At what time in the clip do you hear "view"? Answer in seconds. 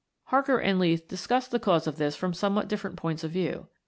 3.29-3.67